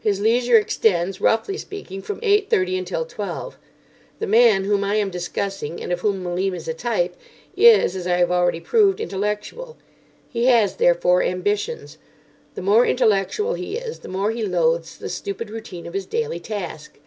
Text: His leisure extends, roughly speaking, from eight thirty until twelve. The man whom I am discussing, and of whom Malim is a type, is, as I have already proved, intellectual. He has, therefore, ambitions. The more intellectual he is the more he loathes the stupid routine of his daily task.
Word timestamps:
His 0.00 0.18
leisure 0.20 0.56
extends, 0.56 1.20
roughly 1.20 1.56
speaking, 1.56 2.02
from 2.02 2.18
eight 2.20 2.50
thirty 2.50 2.76
until 2.76 3.04
twelve. 3.04 3.58
The 4.18 4.26
man 4.26 4.64
whom 4.64 4.82
I 4.82 4.96
am 4.96 5.08
discussing, 5.08 5.80
and 5.80 5.92
of 5.92 6.00
whom 6.00 6.20
Malim 6.24 6.52
is 6.52 6.66
a 6.66 6.74
type, 6.74 7.16
is, 7.56 7.94
as 7.94 8.04
I 8.08 8.16
have 8.16 8.32
already 8.32 8.58
proved, 8.58 9.00
intellectual. 9.00 9.76
He 10.28 10.46
has, 10.46 10.74
therefore, 10.78 11.22
ambitions. 11.22 11.96
The 12.56 12.62
more 12.62 12.84
intellectual 12.84 13.54
he 13.54 13.76
is 13.76 14.00
the 14.00 14.08
more 14.08 14.32
he 14.32 14.44
loathes 14.44 14.98
the 14.98 15.08
stupid 15.08 15.48
routine 15.48 15.86
of 15.86 15.94
his 15.94 16.06
daily 16.06 16.40
task. 16.40 16.98